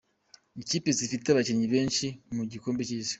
Ikipe 0.61 0.89
zifite 0.99 1.25
abakinnyi 1.29 1.67
benshi 1.73 2.05
mu 2.35 2.43
gikombe 2.51 2.81
cy’Isi. 2.87 3.09